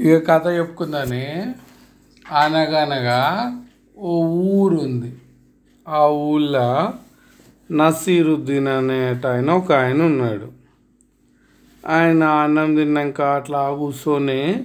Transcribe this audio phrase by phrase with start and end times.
[0.00, 1.54] ఇక కథ చెప్పుకుందని
[2.32, 3.20] అనగనగా
[3.98, 5.16] ఓ ఊరు ఉంది
[5.88, 6.92] ఆ ఊళ్ళో
[7.72, 10.52] నసీరుద్దీన్ అనేట ఆయన ఒక ఆయన ఉన్నాడు.
[11.86, 14.64] ఆయన అన్నం తిన్నాక అట్లా కూర్చొని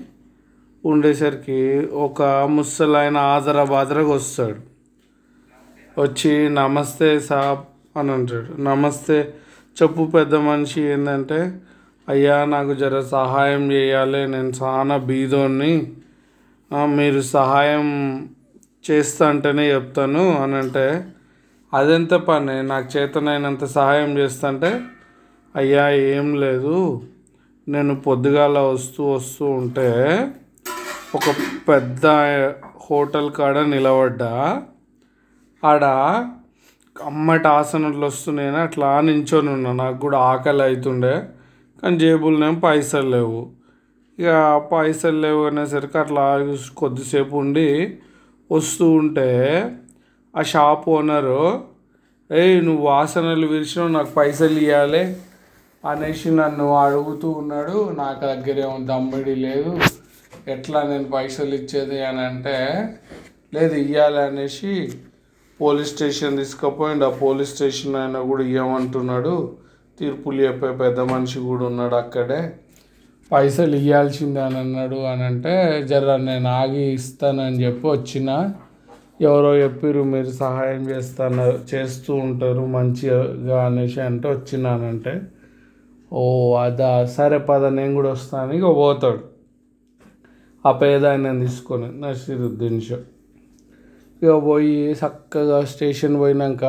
[0.86, 4.60] ఉండేసరికి ఒక ముసలాయన ఆదర బాదరగా వస్తాడు.
[6.02, 8.62] వచ్చి నమస్తే సాబ్ అని అంటాడు.
[8.62, 9.34] నమస్తే
[9.82, 11.62] చెప్పు పెద్ద మనిషి ఏంటంటే
[12.10, 14.28] అయ్యా నాకు జర సహాయం చేయాలి.
[14.28, 15.92] నేను చాలా బీదోని
[16.74, 17.88] మీరు సహాయం
[18.92, 21.06] చేస్తా అంటేనే చెప్తాను అని అంటే
[21.74, 22.64] అదెంత పని?
[22.64, 24.82] నాకు చేతనైనంత సహాయం చేస్తంటే
[25.56, 27.02] అయ్యా ఏం లేదు.
[27.68, 30.28] నేను పొద్దుగాల వస్తూ వస్తూ ఉంటే
[31.16, 31.36] ఒక
[31.70, 32.08] పెద్ద
[32.92, 34.62] హోటల్ కాడ నిలబడ్డా.
[35.64, 35.84] ఆడ
[37.04, 39.72] అమ్మటి ఆసనలు వస్తున్నాయని అట్లా నించొని ఉన్నా.
[39.74, 41.22] నాకు కూడా ఆకలి అవుతుండే
[41.84, 43.50] కానీ జేబులనేం పైసలు లేవు.
[44.20, 44.30] ఇక
[44.72, 48.00] పైసలు లేవు అనేసరికి అట్లా కొద్దిసేపు ఉండి
[48.52, 49.30] వస్తూ ఉంటే
[50.36, 51.62] ఆ షాప్ ఓనరు
[52.32, 55.18] ఏయ్ నువ్వు వాసనలు విరిచినావు నాకు పైసలు ఇవ్వాలి
[55.86, 57.90] అనేసి నన్ను అడుగుతూ ఉన్నాడు.
[57.98, 59.80] నాకు దగ్గర ఏమో దమ్మిడి లేదు.
[60.48, 62.58] ఎట్లా నేను పైసలు ఇచ్చేది అని అంటే
[63.54, 64.92] లేదు ఇవ్వాలి అనేసి
[65.62, 67.06] పోలీస్ స్టేషన్ తీసుకుపోయిండు.
[67.06, 69.36] ఆ పోలీస్ స్టేషన్ ఆయన కూడా ఇవ్వమంటున్నాడు
[70.00, 72.42] తీర్పులు చెప్పే పెద్ద మనిషి కూడా ఉన్నాడు అక్కడే.
[73.32, 75.54] పైసలు ఇవ్వాల్సిందే అని అన్నాడు అని అంటే
[75.90, 78.30] జర నేను ఆగి ఇస్తానని చెప్పి వచ్చిన
[79.22, 85.14] ఎవరో చెప్పిర్రు మీరు సహాయం చేస్తాను చేస్తూ ఉంటారు మంచిగా అనేసి అంటే వచ్చినానంటే
[86.14, 86.24] ఓ
[86.56, 88.52] అదా సరే పద నేను కూడా వస్తాను.
[88.52, 89.20] ఇక పోతాడు.
[90.68, 92.98] ఆ పేద ఆయన తీసుకొని నసీరుద్దీన్ షో.
[94.22, 96.64] ఇక పోయి చక్కగా స్టేషన్ పోయినాక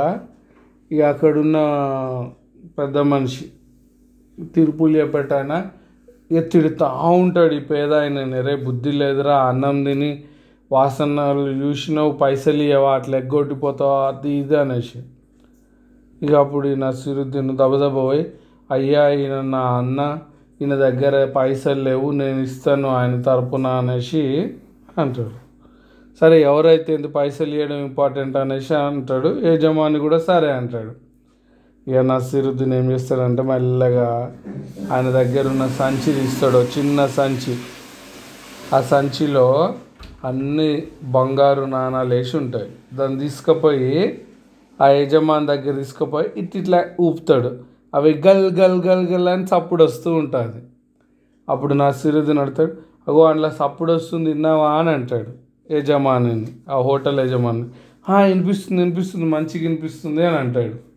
[0.91, 1.59] ఇక అక్కడున్న
[2.79, 3.45] పెద్ద మనిషి.
[4.45, 5.67] తీర్పులు చెప్పేటాయన
[6.33, 10.25] ఇక తిడుతూ ఉంటాడు ఈ పేద ఆయన రే బుద్ధి లేదురా అన్నం తిని
[10.73, 15.03] వాసనలు చూసినావు పైసలు ఇవ్వవా అట్లా ఎగ్గొట్టిపోతావా అది ఇది అనేసి.
[16.23, 18.33] ఇక అప్పుడు ఈయన సిరుద్దీన్ దబదబ పోయి
[18.71, 20.19] అయ్యా ఈయన నా అన్న
[20.63, 24.55] ఈయన దగ్గర పైసలు లేవు నేను ఇస్తాను ఆయన తరపున అనేసి
[24.99, 25.31] అంటాడు.
[26.21, 29.29] సరే ఎవరైతే ఇంత పైసలు ఇవ్వడం ఇంపార్టెంట్ అనేసి అంటాడు.
[29.45, 31.10] యజమాని కూడా సరే అంటాడు.
[31.89, 34.37] ఇక నసీరుద్దీన్ ఏం చేస్తాడంటే మెల్లగా
[34.93, 37.57] ఆయన దగ్గర ఉన్న సంచి తీస్తాడు చిన్న సంచి.
[38.75, 39.75] ఆ సంచిలో
[40.25, 42.97] అన్ని బంగారు నాణాలు వేసి ఉంటాయి.
[42.97, 44.21] దాన్ని తీసుకుపోయి
[44.81, 47.57] ఆ యజమాని దగ్గర తీసుకుపోయి ఇట్ ఇట్లా ఊపుతాడు.
[47.95, 50.63] అవి గల్ గల్ గల్ గల్ అని చప్పుడు వస్తూ ఉంటుంది.
[51.49, 52.73] అప్పుడు నసీరుద్దీన్ అడతాడు
[53.09, 57.65] అగో అందులో చప్పుడు వస్తుంది విన్నావా అని అంటాడు యజమానిని ఆ హోటల్ యజమాని.
[58.09, 60.90] "ఆ, వినిపిస్తుంది వినిపిస్తుంది మంచిగా వినిపిస్తుంది అని అంటాడు.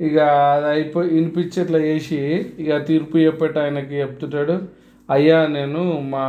[0.00, 0.18] ఇక
[0.54, 2.18] అది అయిపోయి వినిపించి ఇట్లా చేసి
[2.58, 4.56] ఇక తీర్పు చెప్పేట ఆయనకి చెప్తుంటాడు.
[5.10, 6.24] అయ్యా నేను మా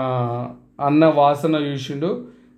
[0.79, 2.09] అన్న వాసన చూసిండు.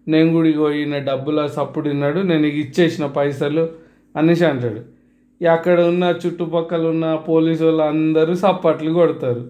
[0.08, 2.20] నేను కూడా ఇగో ఈయన డబ్బుల సప్పుడు తిన్నాడు.
[2.20, 3.70] నేను ఇక ఇచ్చేసిన పైసలు
[4.16, 4.82] అనేసి అంటాడు.
[5.42, 9.44] ఇక అక్కడ ఉన్న చుట్టుపక్కల ఉన్న పోలీసు వాళ్ళు అందరూ సప్పట్లు కొడతారు.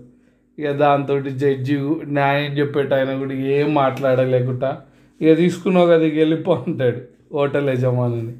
[0.57, 1.75] ఇక దాంతో జడ్జి
[2.07, 4.81] న్యాయం చెప్పేట ఆయన కూడా ఏం మాట్లాడలేకుండా
[5.21, 7.01] ఇక తీసుకున్నావు కదా ఇక వెళ్ళిపో అంటాడు
[7.33, 8.33] హోటల్ యజమానిని.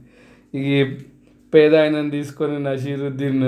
[0.53, 0.83] ఇక ఈ
[1.57, 3.45] పేద ఆయనని తీసుకొని నషీరుద్దీన్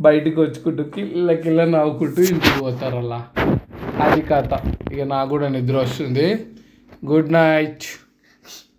[0.00, 3.20] బయటికి వచ్చుకుంటూ కిల్ల కిల్ల నవ్వుకుంటూ ఇంటికి పోతారు అలా
[4.02, 4.52] అది కథ.
[4.92, 6.26] ఇక నాకు కూడా నిద్ర వస్తుంది.
[7.04, 7.86] Good night